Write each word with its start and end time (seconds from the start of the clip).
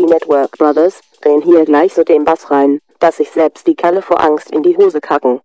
die 0.00 0.06
Network 0.06 0.56
Brothers 0.56 1.00
drehen 1.20 1.42
hier 1.42 1.66
gleich 1.66 1.92
so 1.92 2.02
den 2.02 2.24
Bass 2.24 2.50
rein, 2.50 2.80
dass 3.00 3.18
sich 3.18 3.30
selbst 3.30 3.66
die 3.66 3.74
Kalle 3.74 4.00
vor 4.00 4.18
Angst 4.18 4.50
in 4.50 4.62
die 4.62 4.74
Hose 4.76 4.98
kacken. 4.98 5.40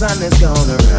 sun 0.00 0.22
is 0.22 0.40
gonna 0.40 0.89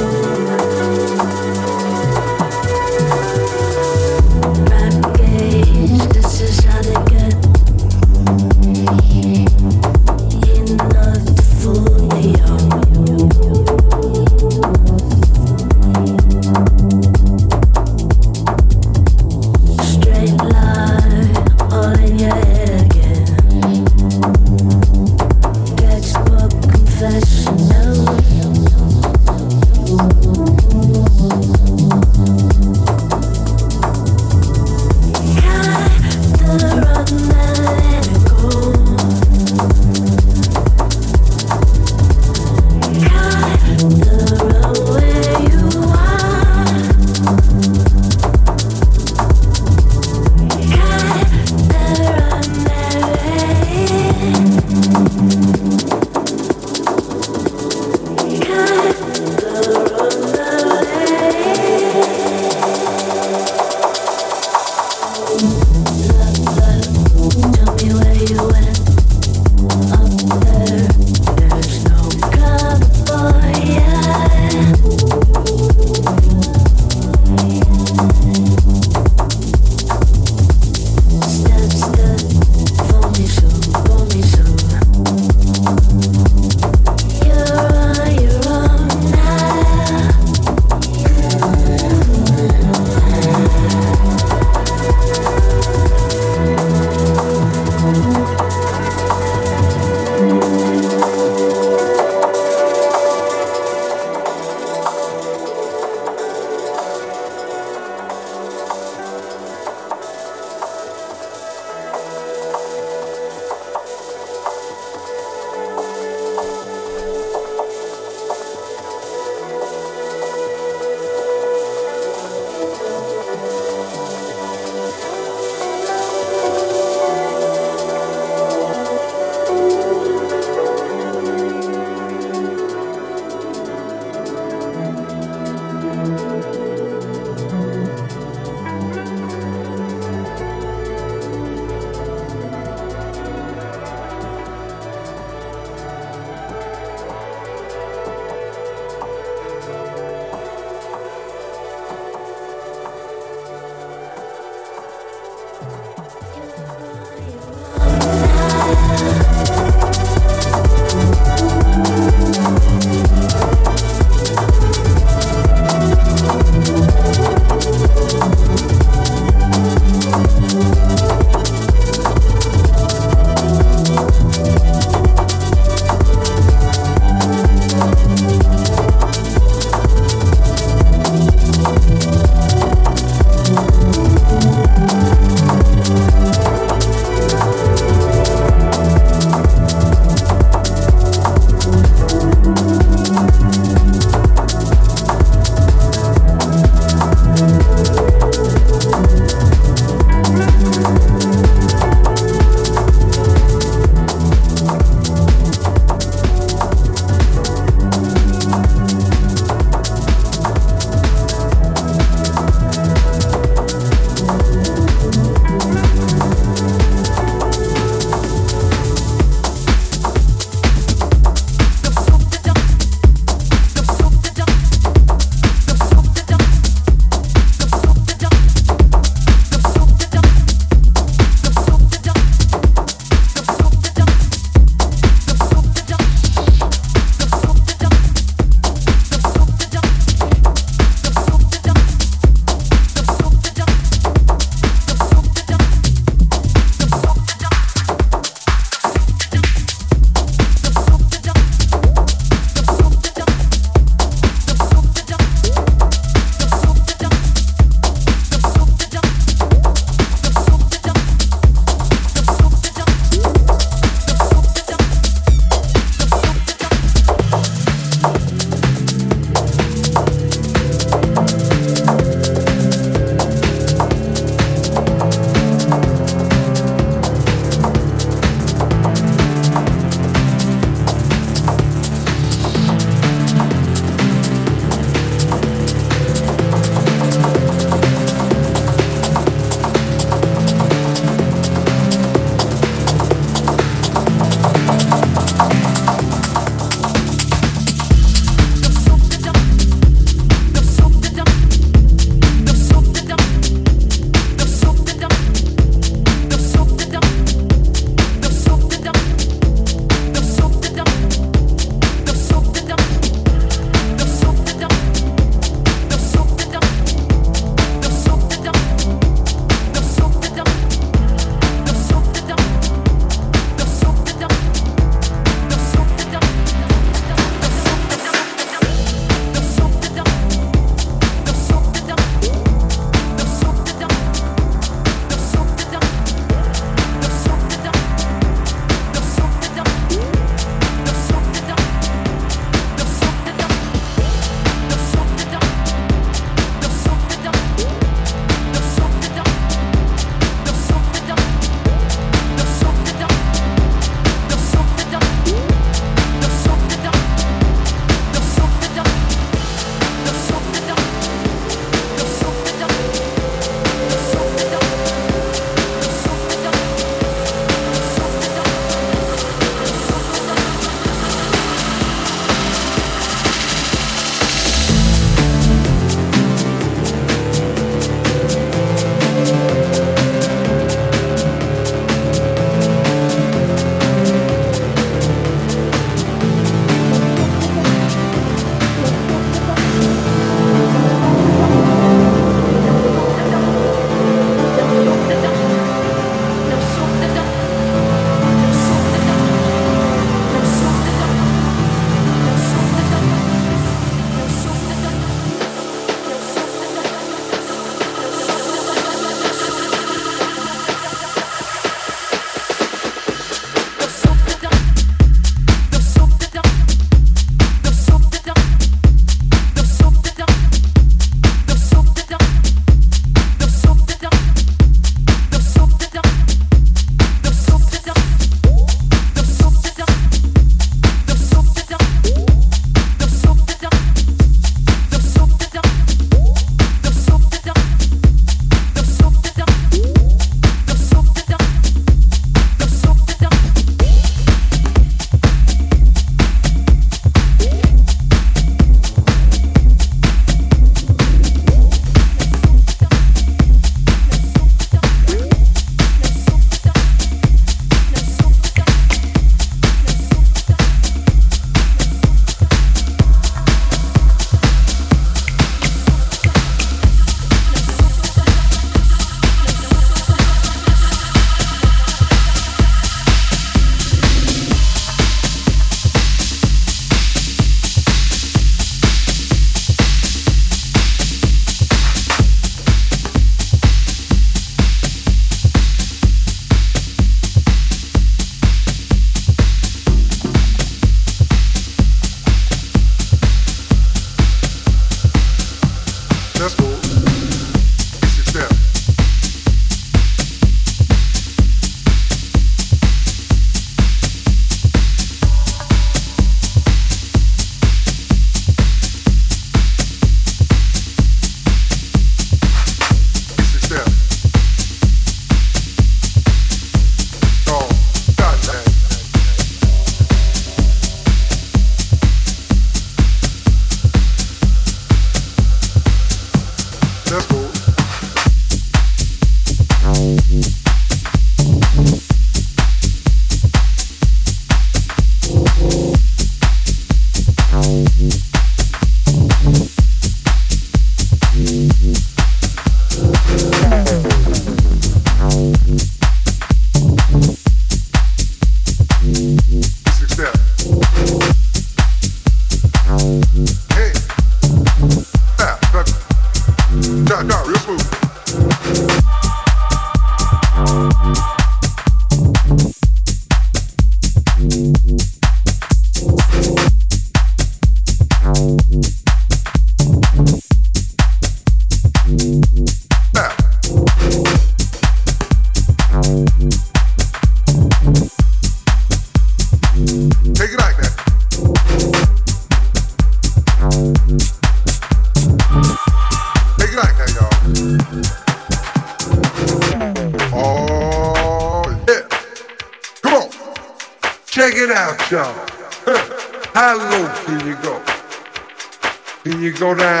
go 599.61 599.75
down 599.75 600.00